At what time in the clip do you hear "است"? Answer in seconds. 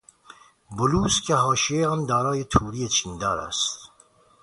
3.39-3.79